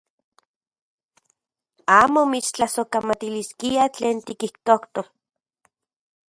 [1.99, 5.07] Amo mitstlasojkamatiliskia tlen tikijtojtok.